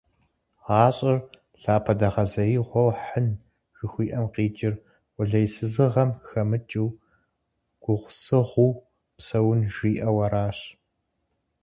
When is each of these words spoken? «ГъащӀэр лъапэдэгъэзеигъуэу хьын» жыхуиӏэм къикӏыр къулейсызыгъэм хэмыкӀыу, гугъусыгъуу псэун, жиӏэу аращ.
«ГъащӀэр 0.63 1.17
лъапэдэгъэзеигъуэу 1.61 2.89
хьын» 3.03 3.27
жыхуиӏэм 3.75 4.25
къикӏыр 4.33 4.75
къулейсызыгъэм 5.13 6.09
хэмыкӀыу, 6.27 6.89
гугъусыгъуу 7.83 8.71
псэун, 9.17 9.59
жиӏэу 9.73 10.17
аращ. 10.25 10.59